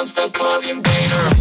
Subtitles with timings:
[0.00, 1.39] becomes the club invader.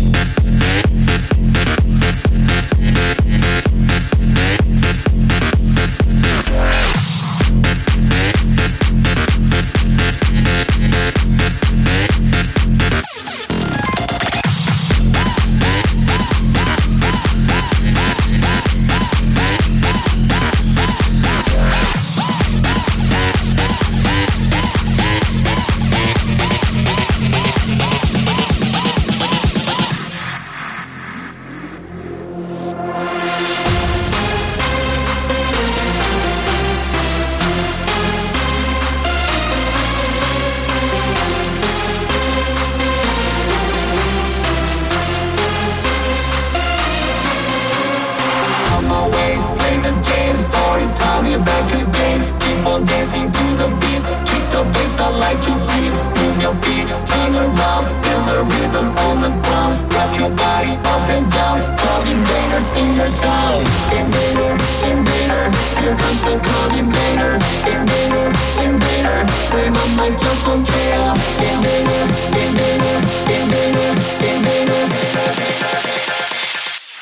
[54.98, 55.93] Like you beat.
[56.18, 59.93] Move your feet, turn around, feel the rhythm on the ground.
[59.93, 63.60] Rock your body up and down, call invaders in your town.
[63.93, 64.54] Invader,
[64.90, 65.45] invader,
[65.80, 67.38] here comes the call invader.
[67.70, 68.28] Invader,
[68.66, 69.20] invader,
[69.54, 71.14] play my mic, just don't care.
[71.38, 72.98] Invader, invader,
[73.30, 73.92] invader,
[74.26, 74.84] invader.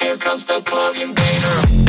[0.01, 1.86] Here comes the call invader.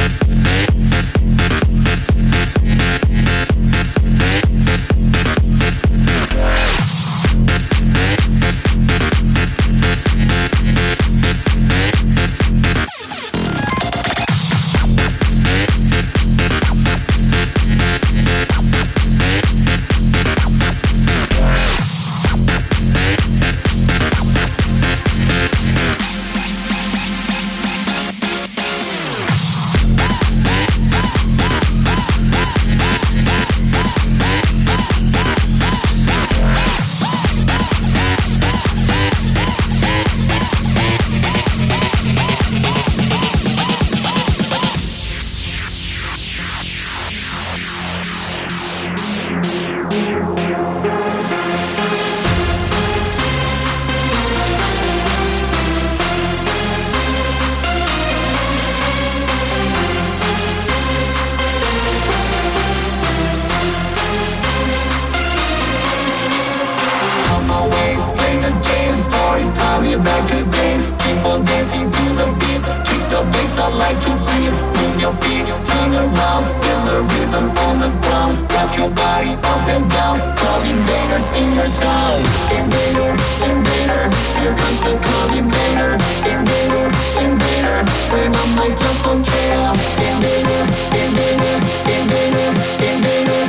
[70.02, 70.80] Back again.
[71.02, 74.52] Keep on dancing to the beat, keep the bass out like you bleed.
[74.76, 78.34] Move your feet, turn around, feel the rhythm on the ground.
[78.52, 82.18] Rock your body up and down, call invaders in your town.
[82.52, 83.12] Invader,
[83.48, 84.04] invader,
[84.38, 85.92] here comes the call invader.
[86.26, 86.86] Invader,
[87.24, 87.78] invader,
[88.10, 89.72] play my mic, just don't care.
[90.08, 90.62] Invader,
[90.94, 92.50] invader, invader,
[92.82, 93.42] invader.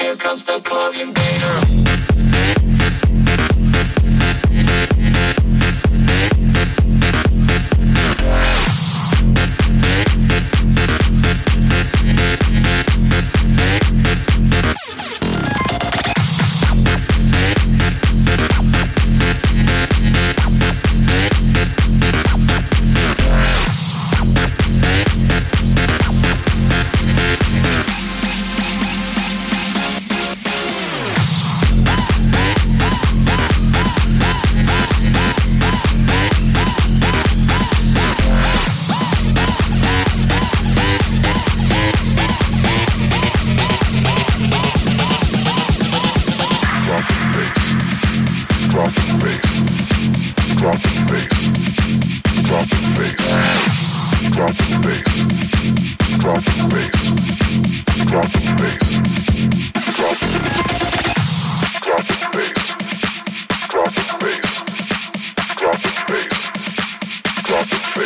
[0.00, 1.75] Here comes the call invader.
[67.46, 68.05] drop the face.